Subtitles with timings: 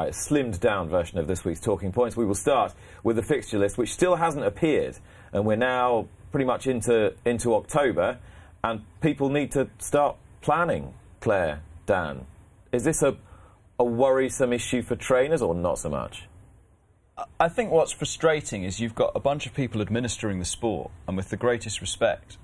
[0.00, 2.16] right, slimmed down version of this week's talking points.
[2.16, 4.96] We will start with the fixture list, which still hasn't appeared,
[5.32, 8.18] and we're now pretty much into into October,
[8.64, 10.94] and people need to start planning.
[11.20, 12.26] Claire, Dan,
[12.72, 13.16] is this a
[13.78, 16.26] a worrisome issue for trainers or not so much?
[17.38, 21.16] I think what's frustrating is you've got a bunch of people administering the sport, and
[21.16, 22.38] with the greatest respect,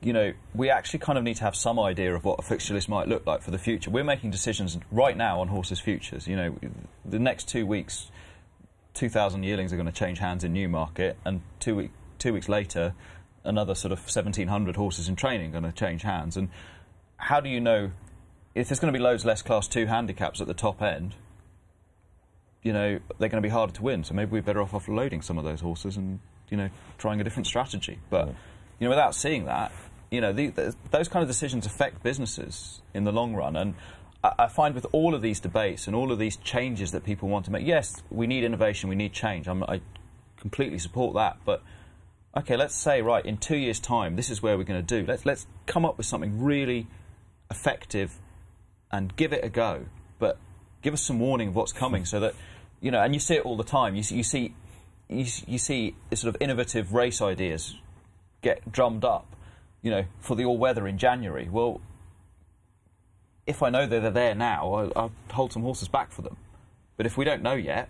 [0.00, 2.74] you know, we actually kind of need to have some idea of what a fixture
[2.74, 3.90] list might look like for the future.
[3.90, 6.26] We're making decisions right now on horses' futures.
[6.28, 6.58] You know,
[7.04, 8.10] the next two weeks,
[8.94, 12.94] 2,000 yearlings are going to change hands in Newmarket, and two, week, two weeks later,
[13.44, 16.36] another sort of 1,700 horses in training are going to change hands.
[16.36, 16.48] And
[17.16, 17.90] how do you know
[18.54, 21.16] if there's going to be loads less Class 2 handicaps at the top end?
[22.62, 24.04] You know, they're going to be harder to win.
[24.04, 27.24] So maybe we're better off offloading some of those horses and, you know, trying a
[27.24, 27.98] different strategy.
[28.08, 28.28] But.
[28.28, 28.34] Yeah
[28.82, 29.70] you know, without seeing that,
[30.10, 33.54] you know, the, the, those kind of decisions affect businesses in the long run.
[33.54, 33.74] And
[34.24, 37.28] I, I, find with all of these debates and all of these changes that people
[37.28, 39.46] want to make, yes, we need innovation, we need change.
[39.46, 39.82] I'm, I
[40.36, 41.36] completely support that.
[41.44, 41.62] But
[42.36, 45.06] okay, let's say, right, in two years' time, this is where we're going to do.
[45.06, 46.88] Let's, let's come up with something really
[47.52, 48.18] effective
[48.90, 49.84] and give it a go.
[50.18, 50.38] But
[50.82, 52.34] give us some warning of what's coming so that,
[52.80, 53.94] you know, and you see it all the time.
[53.94, 54.54] You see, you see,
[55.08, 57.76] you, you see sort of innovative race ideas
[58.42, 59.26] get drummed up,
[59.80, 61.48] you know, for the all-weather in January.
[61.50, 61.80] Well,
[63.46, 66.36] if I know that they're there now, I'll, I'll, hold some horses back for them.
[66.96, 67.88] But if we don't know yet,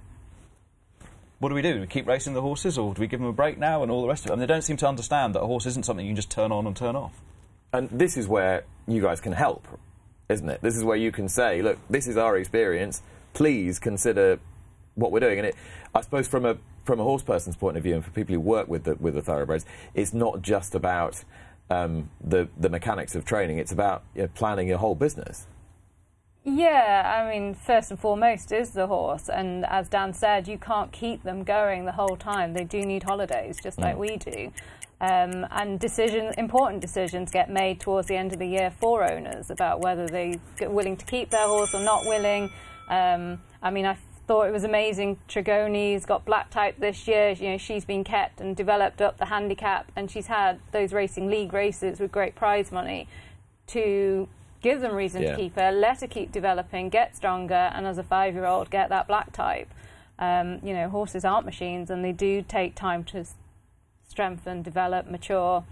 [1.39, 1.75] what do we do?
[1.75, 3.91] Do we keep racing the horses, or do we give them a break now and
[3.91, 4.35] all the rest of it?
[4.35, 6.53] Mean, they don't seem to understand that a horse isn't something you can just turn
[6.53, 7.21] on and turn off.
[7.73, 9.67] And this is where you guys can help,
[10.29, 10.61] isn't it?
[10.63, 13.03] This is where you can say, look, this is our experience.
[13.35, 14.39] Please consider
[14.95, 15.39] what we're doing.
[15.39, 15.57] And it,
[15.95, 18.41] I suppose, from a from a horse person's point of view, and for people who
[18.41, 21.25] work with the, with the thoroughbreds, it's not just about
[21.71, 23.59] um, the the mechanics of training.
[23.59, 25.47] It's about you know, planning your whole business.
[26.45, 30.91] Yeah, I mean, first and foremost is the horse, and as Dan said, you can't
[30.91, 32.53] keep them going the whole time.
[32.53, 33.99] They do need holidays, just like mm.
[33.99, 34.53] we do.
[35.01, 39.51] Um, and decisions, important decisions, get made towards the end of the year for owners
[39.51, 42.51] about whether they're willing to keep their horse or not willing.
[42.89, 43.97] Um, I mean, I
[44.27, 45.19] thought it was amazing.
[45.29, 47.31] Tregony's got black type this year.
[47.31, 51.29] You know, she's been kept and developed up the handicap, and she's had those racing
[51.29, 53.09] league races with great prize money
[53.69, 54.29] to
[54.61, 55.33] give them reason yeah.
[55.33, 59.09] to keep her, let her keep developing, get stronger, and as a five-year-old, get that
[59.09, 59.69] black type.
[60.19, 63.25] Um, you know, horses aren't machines, and they do take time to
[64.09, 65.65] strengthen, develop, mature.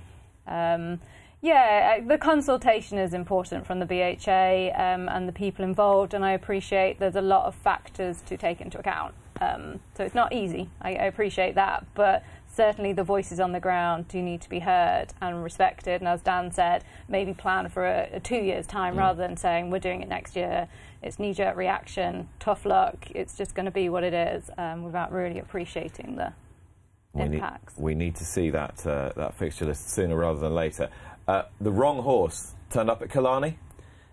[0.47, 1.01] Um,
[1.43, 6.25] yeah, uh, the consultation is important from the BHA um, and the people involved, and
[6.25, 9.15] I appreciate there's a lot of factors to take into account.
[9.41, 10.69] Um, so it's not easy.
[10.83, 12.23] I, I, appreciate that, but
[12.55, 16.03] certainly the voices on the ground do need to be heard and respected.
[16.03, 18.99] And as Dan said, maybe plan for a, a two years time mm.
[18.99, 20.69] rather than saying we're doing it next year.
[21.03, 23.07] It's knee-jerk reaction, tough luck.
[23.15, 26.35] It's just going to be what it is um, without really appreciating the
[27.13, 27.77] we impacts.
[27.77, 30.91] Need, we need to see that uh, that fixture list sooner rather than later.
[31.31, 33.57] Uh, the wrong horse turned up at Killarney?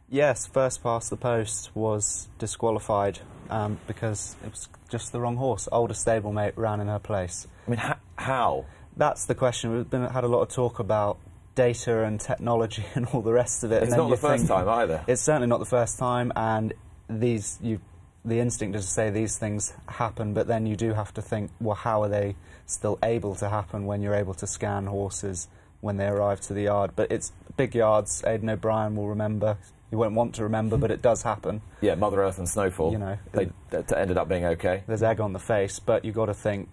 [0.07, 5.67] Yes, first past the post was disqualified um, because it was just the wrong horse.
[5.72, 7.47] Older stablemate ran in her place.
[7.66, 7.81] I mean,
[8.17, 8.66] how?
[8.95, 9.75] That's the question.
[9.75, 11.17] We've been, had a lot of talk about
[11.55, 13.81] data and technology and all the rest of it.
[13.81, 15.03] It's not the first time either.
[15.07, 16.72] It's certainly not the first time, and
[17.09, 17.81] these you,
[18.25, 21.49] the instinct is to say these things happen, but then you do have to think,
[21.59, 22.35] well, how are they
[22.67, 25.47] still able to happen when you're able to scan horses
[25.82, 26.92] when they arrive to the yard.
[26.96, 28.24] But it's big yards.
[28.26, 29.58] Aidan O'Brien will remember.
[29.90, 31.62] He won't want to remember, but it does happen.
[31.82, 32.92] Yeah, Mother Earth and snowfall.
[32.92, 34.84] You know, they it, ended up being okay.
[34.88, 36.70] There's egg on the face, but you've got to think,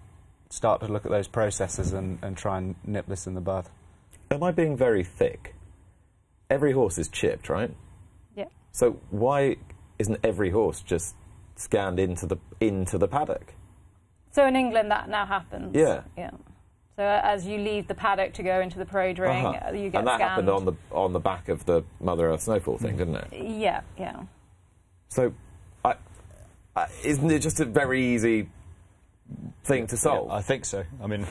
[0.49, 3.69] start to look at those processes and, and try and nip this in the bud.
[4.31, 5.55] Am I being very thick?
[6.49, 7.71] Every horse is chipped, right?
[8.35, 8.45] Yeah.
[8.71, 9.57] So why
[9.97, 11.15] isn't every horse just
[11.55, 13.53] scanned into the into the paddock?
[14.31, 15.75] So in England, that now happens.
[15.75, 16.01] Yeah.
[16.17, 16.31] Yeah.
[16.95, 19.73] So as you leave the paddock to go into the parade ring, uh-huh.
[19.73, 20.29] you get And that scanned.
[20.29, 23.27] happened on the on the back of the Mother Earth snowfall thing, didn't it?
[23.33, 24.23] Yeah, yeah.
[25.09, 25.33] So,
[25.83, 25.95] I,
[26.75, 28.49] I, isn't it just a very easy
[29.65, 30.29] thing to solve?
[30.29, 30.85] Yeah, I think so.
[31.03, 31.27] I mean,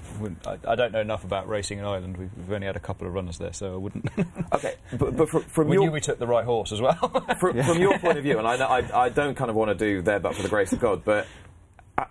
[0.47, 2.19] I, I, don't know enough about racing in Ireland.
[2.19, 4.09] We've, we've, only had a couple of runners there, so I wouldn't.
[4.53, 6.95] okay, but, but from, from we your, knew we took the right horse as well.
[7.39, 7.67] from, yeah.
[7.67, 10.03] from, your point of view, and I, I, I don't kind of want to do
[10.03, 11.27] there, but for the grace of God, but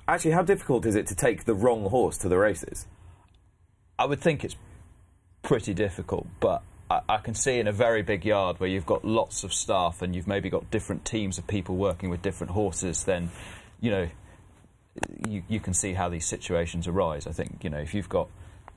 [0.08, 2.88] actually, how difficult is it to take the wrong horse to the races?
[4.04, 4.58] I would think it's
[5.44, 6.62] pretty difficult, but
[6.92, 10.02] I, I, can see in a very big yard where you've got lots of staff
[10.02, 13.32] and you've maybe got different teams of people working with different horses, then,
[13.80, 14.10] you know,
[15.26, 17.28] you, you can see how these situations arise.
[17.28, 18.28] I think, you know, if you've got,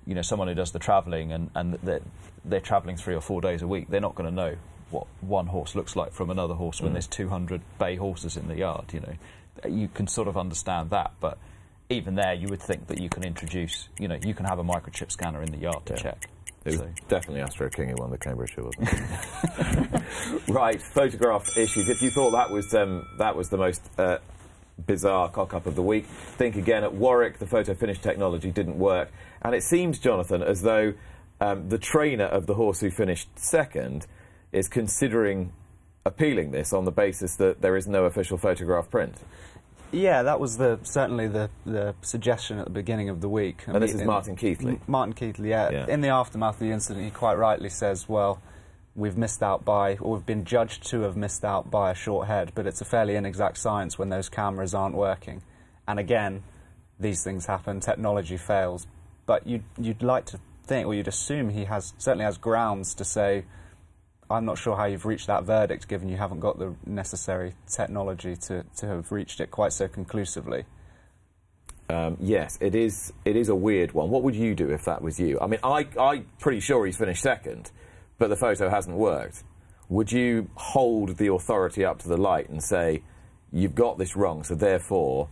[0.06, 2.02] you know, someone who does the travelling and, and they're,
[2.44, 4.54] they're travelling three or four days a week, they're not going to know
[4.90, 6.84] what one horse looks like from another horse mm.
[6.84, 9.68] when there's 200 bay horses in the yard, you know.
[9.68, 11.36] you can sort of understand that, but
[11.88, 14.64] even there, you would think that you can introduce, you know, you can have a
[14.64, 16.00] microchip scanner in the yard to Yeah.
[16.02, 16.28] check.
[16.64, 20.48] It was So- definitely Astro King who won the Cambridgeshire, wasn't it?
[20.48, 21.88] right, photograph issues.
[21.88, 24.18] If you thought that was um, that was the most uh,
[24.84, 26.82] bizarre cock up of the week, think again.
[26.82, 29.10] At Warwick, the photo finish technology didn't work,
[29.42, 30.94] and it seems, Jonathan, as though
[31.40, 34.06] um, the trainer of the horse who finished second
[34.50, 35.52] is considering
[36.04, 39.14] appealing this on the basis that there is no official photograph print.
[39.96, 43.64] Yeah, that was the certainly the, the suggestion at the beginning of the week.
[43.66, 44.72] And this In- is Martin Keighley.
[44.72, 45.70] M- Martin Keighley, yeah.
[45.70, 45.86] Yeah.
[45.88, 48.42] In the aftermath of the incident, he quite rightly says, well,
[48.94, 52.26] we've missed out by, or we've been judged to have missed out by a short
[52.26, 55.42] head, but it's a fairly inexact science when those cameras aren't working.
[55.88, 56.42] And again,
[57.00, 58.86] these things happen, technology fails.
[59.24, 63.04] But you'd, you'd like to think, or you'd assume he has certainly has grounds to
[63.04, 63.44] say,
[64.30, 68.36] I'm not sure how you've reached that verdict, given you haven't got the necessary technology
[68.36, 70.64] to, to have reached it quite so conclusively.
[71.88, 73.12] Um, yes, it is.
[73.24, 74.10] It is a weird one.
[74.10, 75.38] What would you do if that was you?
[75.40, 77.70] I mean, I, I'm pretty sure he's finished second,
[78.18, 79.44] but the photo hasn't worked.
[79.88, 83.02] Would you hold the authority up to the light and say,
[83.52, 85.28] "You've got this wrong, so therefore,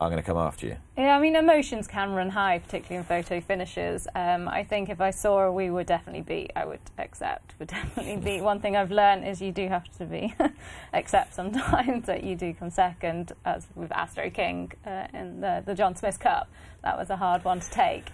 [0.00, 0.76] I'm going to come after you"?
[0.96, 4.08] Yeah, I mean, emotions can run high, particularly in photo finishes.
[4.14, 7.68] Um, I think if I saw a we would definitely beat, I would accept, would
[7.68, 8.40] definitely beat.
[8.42, 10.34] One thing I've learned is you do have to be
[10.94, 15.74] accept sometimes that you do come second, as with Astro King uh, in the, the
[15.74, 16.48] John Smith Cup.
[16.82, 18.06] That was a hard one to take.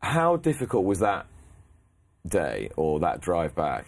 [0.00, 1.26] How difficult was that
[2.26, 3.86] day or that drive back?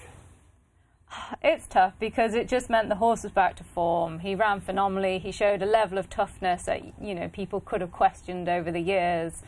[1.42, 4.20] It's tough because it just meant the horse was back to form.
[4.20, 5.18] He ran phenomenally.
[5.18, 8.80] He showed a level of toughness that you know people could have questioned over the
[8.80, 9.42] years.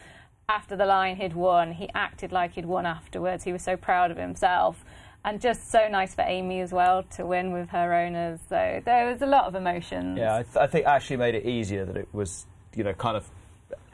[0.48, 3.44] After the line he'd won, he acted like he'd won afterwards.
[3.44, 4.84] He was so proud of himself,
[5.24, 8.40] and just so nice for Amy as well to win with her owners.
[8.48, 10.18] So there was a lot of emotions.
[10.18, 13.16] Yeah, I, th- I think actually made it easier that it was, you know, kind
[13.16, 13.28] of.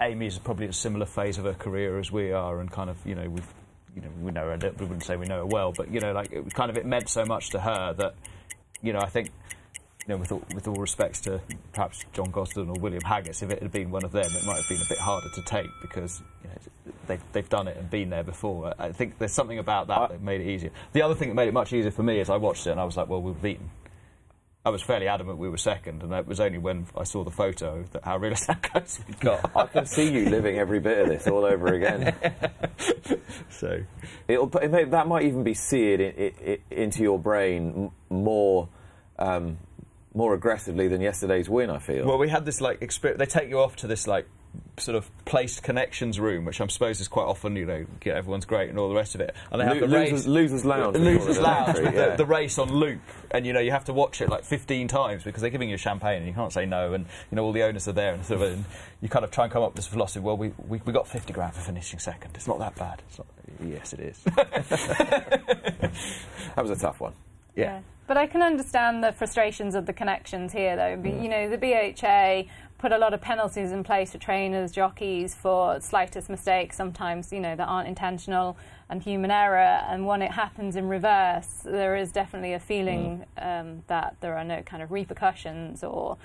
[0.01, 2.97] Amy's probably at a similar phase of her career as we are, and kind of,
[3.05, 3.47] you know, we've,
[3.95, 4.59] you know, we know her.
[4.79, 6.87] We wouldn't say we know her well, but you know, like it kind of it
[6.87, 8.15] meant so much to her that,
[8.83, 9.31] you know, I think,
[10.07, 11.41] you know, with all, with all respects to
[11.73, 14.57] perhaps John Gosden or William Haggas, if it had been one of them, it might
[14.57, 17.91] have been a bit harder to take because you know, they've they've done it and
[17.91, 18.75] been there before.
[18.79, 20.71] I think there's something about that that made it easier.
[20.93, 22.81] The other thing that made it much easier for me is I watched it and
[22.81, 23.71] I was like, well, we've beaten.
[24.65, 27.31] I was fairly adamant we were second, and it was only when I saw the
[27.31, 29.51] photo that how realistic how close we got.
[29.57, 32.15] I can see you living every bit of this all over again.
[33.51, 33.83] so
[34.27, 38.69] It'll, it may, that might even be seared in, i i into your brain more,
[39.19, 39.59] um,
[40.19, 41.71] more aggressively than yesterday's win.
[41.71, 42.05] I feel.
[42.07, 43.21] Well, we had this like experience.
[43.21, 44.27] They take you off to this like
[44.79, 48.47] sort of placed connections room, which I'm supposed is quite often, you know, get everyone's
[48.47, 49.35] great and all the rest of it.
[49.53, 50.11] And they have Lo- the race.
[50.11, 50.97] losers, losers lounge.
[50.97, 52.11] Losers Lounge, Entry, with yeah.
[52.11, 53.01] the, the race on loop,
[53.31, 55.77] and you know you have to watch it like 15 times because they're giving you
[55.77, 58.25] champagne and you can't say no, and you know all the owners are there, and
[58.25, 58.65] sort of, and
[59.03, 60.21] you kind of try and come up with this philosophy.
[60.25, 62.33] Well, we, we we got 50 grand for finishing second.
[62.35, 63.03] It's not that bad.
[63.09, 63.27] It's not,
[63.65, 64.25] yes, it is.
[66.57, 67.13] That was a tough one.
[67.55, 67.81] yeah.
[67.81, 67.85] But
[68.19, 70.97] I can understand the frustrations of the connections here, though.
[70.97, 75.35] Be- You know, the BHA put a lot of penalties in place for trainers, jockeys
[75.35, 78.57] for slightest mistakes, sometimes, you know, that aren't intentional
[78.89, 79.59] and human error.
[79.59, 84.45] And when it happens in reverse, there is definitely a feeling um, that there are
[84.45, 86.17] no kind of repercussions or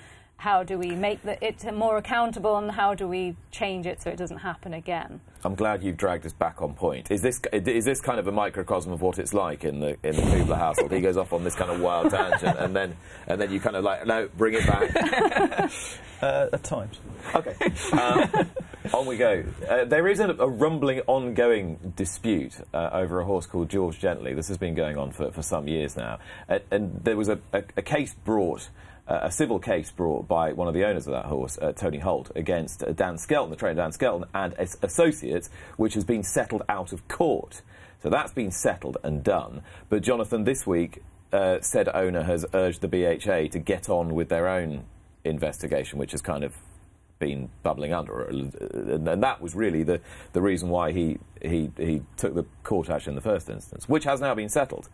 [0.44, 4.10] how do we make the, it more accountable and how do we change it so
[4.10, 5.18] it doesn't happen again?
[5.42, 7.10] I'm glad you've dragged us back on point.
[7.10, 10.14] Is this is this kind of a microcosm of what it's like in the in
[10.14, 10.92] the Kubler household?
[10.92, 12.94] He goes off on this kind of wild tangent, and then
[13.26, 15.72] and then you kind of like no, bring it back.
[16.22, 16.98] Uh, at times.
[17.34, 17.54] Okay,
[17.92, 18.48] um,
[18.94, 19.44] on we go.
[19.68, 24.32] Uh, there is a, a rumbling, ongoing dispute uh, over a horse called George Gently.
[24.32, 27.40] This has been going on for, for some years now, and, and there was a,
[27.52, 28.70] a, a case brought.
[29.06, 31.98] Uh, a civil case brought by one of the owners of that horse, uh, Tony
[31.98, 36.22] Holt, against uh, Dan Skelton, the trainer Dan Skelton, and his associates, which has been
[36.22, 37.60] settled out of court.
[38.02, 39.62] So that's been settled and done.
[39.90, 41.02] But Jonathan, this week,
[41.34, 44.84] uh, said owner has urged the BHA to get on with their own
[45.24, 46.54] investigation, which has kind of
[47.18, 48.54] been bubbling under, and,
[49.08, 50.00] and that was really the,
[50.32, 54.04] the reason why he, he he took the court action in the first instance, which
[54.04, 54.88] has now been settled.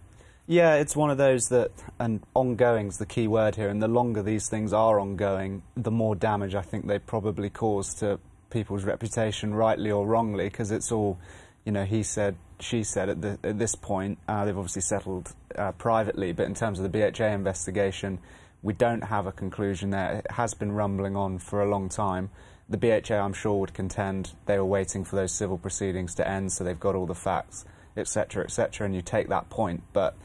[0.51, 3.69] Yeah, it's one of those that, and ongoing's the key word here.
[3.69, 7.95] And the longer these things are ongoing, the more damage I think they probably cause
[8.01, 8.19] to
[8.51, 11.21] people's reputation, rightly or wrongly, because it's all,
[11.65, 13.11] you know, he said, she said.
[13.11, 16.91] At, the, at this point, uh, they've obviously settled uh, privately, but in terms of
[16.91, 18.19] the BHA investigation,
[18.61, 20.15] we don't have a conclusion there.
[20.15, 22.29] It has been rumbling on for a long time.
[22.69, 26.51] The BHA, I'm sure, would contend they were waiting for those civil proceedings to end,
[26.51, 27.65] so they've got all the facts,
[27.97, 30.17] etc., etc., and you take that point, but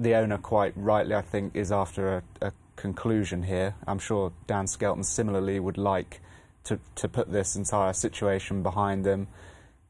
[0.00, 3.74] the owner quite rightly, I think, is after a, a conclusion here.
[3.86, 6.20] I'm sure Dan Skelton similarly would like
[6.64, 9.28] to, to put this entire situation behind them.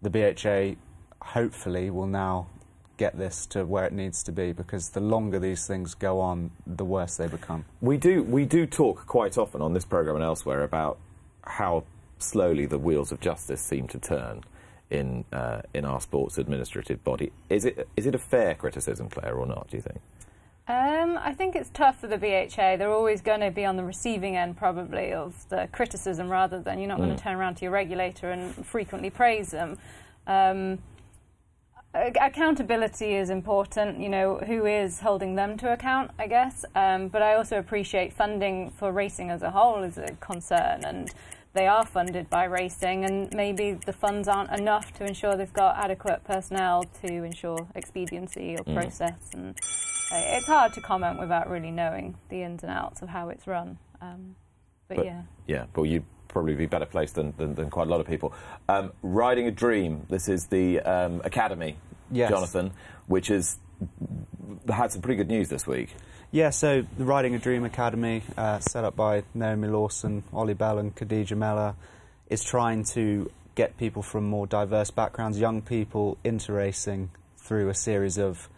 [0.02, 0.81] The BHA
[1.25, 2.49] hopefully will now
[2.97, 6.50] get this to where it needs to be because the longer these things go on,
[6.67, 7.64] the worse they become.
[7.81, 10.99] We do we do talk quite often on this program and elsewhere about
[11.43, 11.85] how
[12.19, 14.43] slowly the wheels of justice seem to turn
[14.90, 17.32] in uh, in our sports administrative body.
[17.49, 19.68] Is it is it a fair criticism, Claire, or not?
[19.68, 20.00] Do you think?
[20.68, 22.76] Um, I think it's tough for the BHA.
[22.76, 26.78] They're always going to be on the receiving end, probably, of the criticism rather than
[26.78, 29.78] you're not going to turn around to your regulator and frequently praise them.
[30.28, 30.78] Um,
[31.92, 36.64] accountability is important, you know, who is holding them to account, I guess.
[36.76, 41.12] Um, but I also appreciate funding for racing as a whole is a concern, and
[41.52, 45.76] they are funded by racing, and maybe the funds aren't enough to ensure they've got
[45.76, 49.30] adequate personnel to ensure expediency or process.
[49.35, 49.59] And
[50.12, 53.47] uh, it's hard to comment without really knowing the ins and outs of how it's
[53.47, 53.78] run.
[54.00, 54.37] Um,
[54.88, 55.23] but, But- yeah.
[55.47, 58.33] Yeah, but you'd probably be better placed than, than, than quite a lot of people.
[58.69, 60.07] Um, Riding a Dream.
[60.09, 61.76] This is the um, academy,
[62.12, 62.30] Yes.
[62.30, 62.71] Jonathan,
[63.09, 63.59] which has
[64.73, 65.95] had some pretty good news this week.
[66.32, 70.78] Yeah, so the Riding a Dream Academy, uh, set up by Naomi Lawson, Oli Bell,
[70.78, 71.75] and Khadija Mellah,
[72.28, 77.75] is trying to get people from more diverse backgrounds, young people, into racing through a
[77.75, 78.49] series of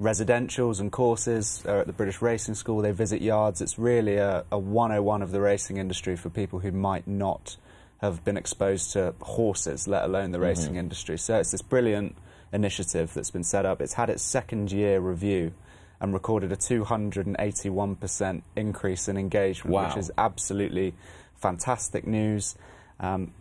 [0.00, 1.64] residentials and courses.
[1.64, 3.60] At the British Racing School, they visit yards.
[3.60, 7.56] It's really a, a 101 of the racing industry for people who might not
[7.98, 11.16] have been exposed to horses, let alone the racing industry.
[11.18, 12.16] So it's this brilliant
[12.52, 13.80] initiative that's been set up.
[13.80, 15.52] It's had its second year review
[16.02, 19.86] and recorded a 281% increase in engagement, Wow.
[19.88, 20.94] which is absolutely
[21.36, 22.56] fantastic news.
[23.00, 23.32] Um,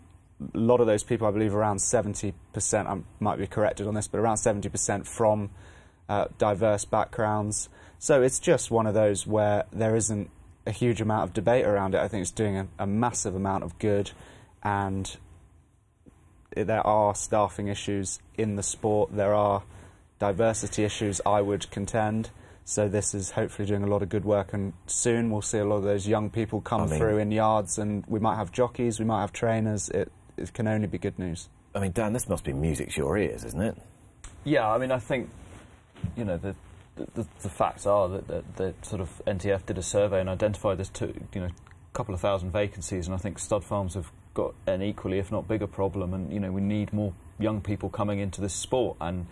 [0.53, 2.33] a lot of those people, I believe around 70%,
[2.87, 5.49] I might be corrected on this, but around 70% from
[6.07, 7.67] uh, diverse backgrounds.
[7.97, 10.29] So it's just one of those where there isn't
[10.67, 11.99] a huge amount of debate around it.
[11.99, 14.11] I think it's doing a, a massive amount of good,
[14.63, 15.17] and
[16.55, 19.15] i- there are staffing issues in the sport.
[19.15, 19.63] There are
[20.19, 22.29] diversity issues, I would contend.
[22.65, 25.65] So this is hopefully doing a lot of good work, and soon we'll see a
[25.65, 28.51] lot of those young people come I mean- through in yards, and we might have
[28.51, 29.89] jockeys, we might have trainers.
[29.89, 31.49] It, it can only be good news.
[31.73, 33.77] I mean, Dan, this must be music to your ears, isn't it?
[34.43, 35.29] Yeah, I mean, I think
[36.15, 36.55] you know the
[36.95, 40.77] the, the facts are that, that that sort of NTF did a survey and identified
[40.77, 44.11] this two, you know, a couple of thousand vacancies, and I think stud farms have
[44.33, 46.13] got an equally, if not bigger, problem.
[46.13, 49.27] And you know, we need more young people coming into this sport, and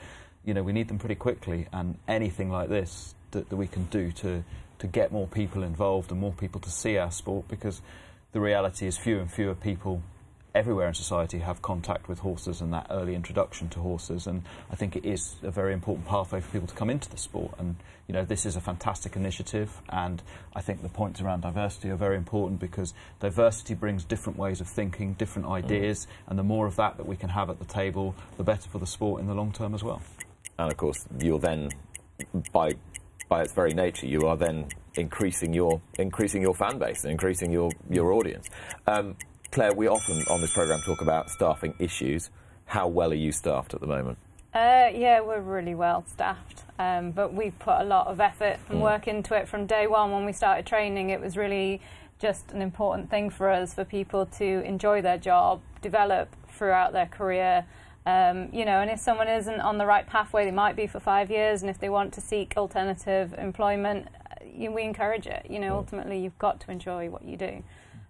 [0.46, 1.68] you know, we need them pretty quickly.
[1.74, 4.44] And anything like this that, that we can do to
[4.80, 7.82] to get more people involved and more people to see our sport, because
[8.32, 10.02] the reality is fewer and fewer people
[10.56, 14.26] everywhere in society have contact with horses and that early introduction to horses.
[14.26, 17.18] And I think it is a very important pathway for people to come into the
[17.18, 17.54] sport.
[17.60, 17.76] And
[18.08, 19.82] you know this is a fantastic initiative.
[19.90, 20.22] And
[20.56, 24.68] I think the points around diversity are very important because diversity brings different ways of
[24.68, 25.54] thinking different mm.
[25.54, 26.08] ideas.
[26.28, 28.80] And the more of that that we can have at the table the better for
[28.80, 30.02] the sport in the long term as well.
[30.58, 31.70] And of course, you're then,
[32.52, 32.74] by
[33.30, 37.52] by its very nature, you are then increasing your increasing your fan base and increasing
[37.52, 38.50] your your audience.
[38.88, 39.16] Um,
[39.52, 42.30] Claire, we often on this program talk about staffing issues.
[42.66, 44.18] How well are you staffed at the moment?
[44.54, 48.82] Uh, yeah, we're really well staffed, um, but we put a lot of effort and
[48.82, 50.12] work into it from day one.
[50.12, 51.82] When we started training, it was really
[52.20, 57.06] just an important thing for us for people to enjoy their job, develop throughout their
[57.06, 57.66] career.
[58.06, 61.00] Um, you know, and if someone isn't on the right pathway, they might be for
[61.00, 65.46] five years, and if they want to seek alternative employment, uh, you, we encourage it.
[65.50, 67.64] You know, ultimately, you've got to enjoy what you do.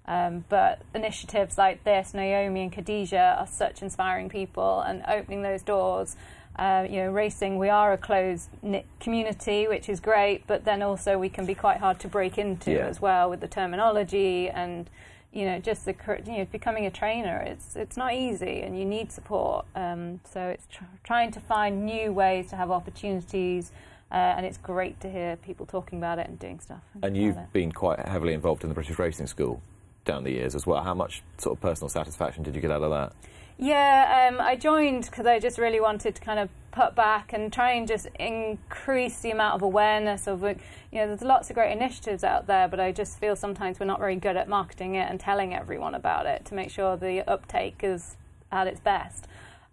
[0.05, 5.63] Um, but initiatives like this, Naomi and Khadija are such inspiring people, and opening those
[5.63, 6.15] doors.
[6.57, 10.81] Uh, you know, racing, we are a closed knit community, which is great, but then
[10.81, 12.87] also we can be quite hard to break into Yeah.
[12.87, 14.89] as well with the terminology and
[15.31, 15.95] you know just the
[16.25, 17.37] you know becoming a trainer.
[17.39, 19.65] It's it's not easy, and you need support.
[19.75, 23.71] Um, so it's tr- trying to find new ways to have opportunities,
[24.11, 26.81] uh, and it's great to hear people talking about it and doing stuff.
[26.95, 29.61] And about you've been quite heavily involved in the British Racing School
[30.09, 30.83] down the years as well.
[30.83, 33.13] How much sort of personal satisfaction did you get out of that?
[33.57, 37.51] Yeah, um, I joined because I just really wanted to kind of put back and
[37.51, 40.41] try and just increase the amount of awareness of.
[40.41, 40.55] You
[40.93, 43.99] know, there's lots of great initiatives out there, but I just feel sometimes we're not
[43.99, 47.81] very good at marketing it and telling everyone about it to make sure the uptake
[47.83, 48.15] is
[48.51, 49.27] at its best.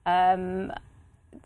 [0.05, 0.73] Um,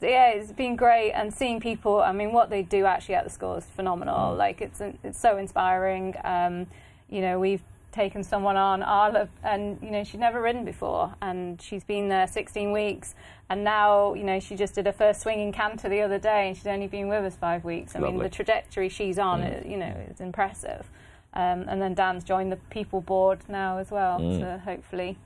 [0.01, 2.01] yeah, it's been great and seeing people.
[2.01, 4.35] I mean, what they do actually at the school is phenomenal.
[4.35, 6.15] Like it's it's so inspiring.
[6.25, 6.67] Um,
[7.09, 11.61] you know, we've taken someone on, Arla, and you know she'd never ridden before, and
[11.61, 13.15] she's been there 16 weeks,
[13.49, 16.57] and now you know she just did her first swinging canter the other day, and
[16.57, 17.97] she's only been with us five weeks.
[17.97, 20.89] I mean, the trajectory she's on, is, you know, is impressive.
[21.33, 24.41] Um, and then Dan's joined the people board now as well Mm.
[24.41, 25.17] to hopefully,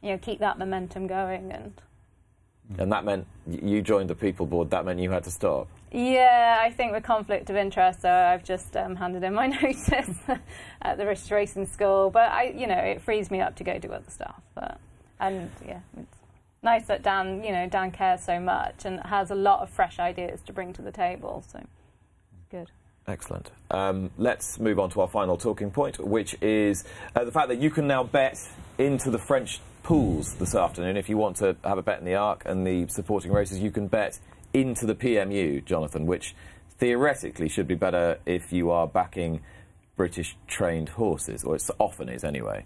[0.00, 1.50] you know, keep that momentum going.
[1.50, 1.72] And
[2.78, 4.70] And that meant you joined the people board.
[4.70, 5.68] That meant you had to stop.
[5.96, 10.18] Yeah, I think with conflict of interest, so I've just um, handed in my notice
[10.82, 12.10] at the British Racing School.
[12.10, 14.42] But I, you know, it frees me up to go do other stuff.
[14.54, 14.78] But
[15.18, 16.18] and yeah, it's
[16.62, 19.98] nice that Dan, you know, Dan cares so much and has a lot of fresh
[19.98, 21.42] ideas to bring to the table.
[21.50, 21.64] So
[22.50, 22.70] good.
[23.08, 23.50] Excellent.
[23.70, 26.84] Um, let's move on to our final talking point, which is
[27.14, 28.36] uh, the fact that you can now bet
[28.76, 30.98] into the French pools this afternoon.
[30.98, 33.70] If you want to have a bet in the Arc and the supporting races, you
[33.70, 34.18] can bet
[34.60, 36.34] into the PMU, Jonathan, which
[36.78, 39.40] theoretically should be better if you are backing
[39.96, 42.64] British trained horses, or it often is anyway.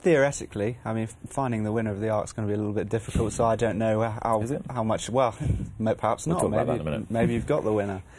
[0.00, 2.88] Theoretically, I mean, finding the winner of the Arc's going to be a little bit
[2.88, 4.62] difficult, so I don't know how Is it?
[4.68, 5.08] how much.
[5.08, 5.34] Well,
[5.84, 6.44] perhaps We'll not.
[6.46, 7.10] about maybe, that in a minute.
[7.10, 8.02] maybe you've got the winner.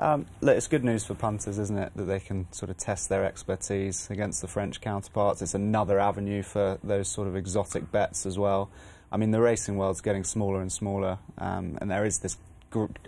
[0.00, 3.08] Um, look, it's good news for punters, isn't it, that they can sort of test
[3.08, 5.42] their expertise against the French counterparts.
[5.42, 8.70] It's another avenue for those sort of exotic bets as well.
[9.10, 12.36] I mean, the racing world's getting smaller and smaller, um, and there is this,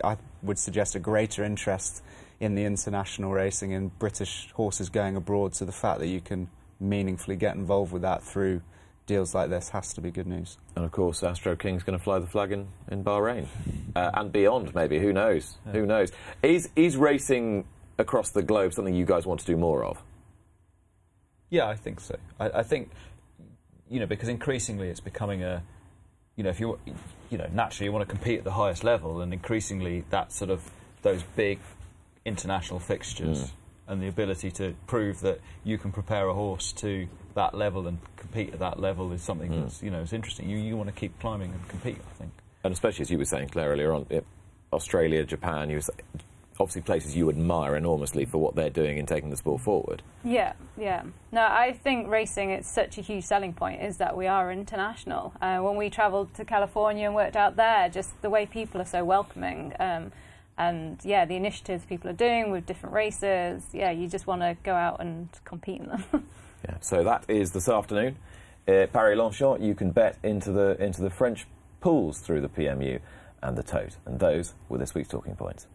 [0.03, 2.03] I would suggest, a greater interest
[2.39, 5.55] in the international racing in British horses going abroad.
[5.55, 6.49] So the fact that you can
[6.79, 8.61] meaningfully get involved with that through
[9.05, 10.57] deals like this has to be good news.
[10.75, 13.47] And of course, Astro King's going to fly the flag in, in Bahrain
[13.95, 14.99] uh, and beyond, maybe.
[14.99, 15.57] Who knows?
[15.71, 16.11] Who knows?
[16.41, 17.65] Is, is racing
[17.97, 20.01] across the globe something you guys want to do more of?
[21.49, 22.15] Yeah, I think so.
[22.39, 22.89] I, I think,
[23.89, 25.61] you know, because increasingly it's becoming a,
[26.41, 26.79] you know, if you,
[27.29, 30.49] you know, naturally you want to compete at the highest level, and increasingly that sort
[30.49, 30.71] of
[31.03, 31.59] those big
[32.25, 33.49] international fixtures Mm.
[33.89, 37.99] and the ability to prove that you can prepare a horse to that level and
[38.17, 39.61] compete at that level is something Mm.
[39.61, 40.49] that's, you know, is interesting.
[40.49, 41.97] You you want to keep climbing and compete.
[42.11, 42.31] I think.
[42.63, 44.25] And especially as you were saying, Claire, earlier on, it,
[44.73, 45.81] Australia, Japan, you were
[46.61, 50.03] obviously places you admire enormously for what they're doing in taking the sport forward.
[50.23, 51.03] Yeah, yeah.
[51.31, 55.33] No, I think racing, it's such a huge selling point, is that we are international.
[55.41, 58.85] Uh, when we travelled to California and worked out there, just the way people are
[58.85, 59.73] so welcoming.
[59.79, 60.11] Um,
[60.57, 64.55] and yeah, the initiatives people are doing with different races, yeah, you just want to
[64.63, 66.03] go out and compete in them.
[66.63, 66.75] Yeah.
[66.79, 68.17] So that is this afternoon.
[68.67, 71.47] Uh, Paris Longchamp, you can bet into the into the French
[71.79, 72.99] pools through the PMU
[73.41, 73.97] and the Tote.
[74.05, 75.65] And those were this week's talking points.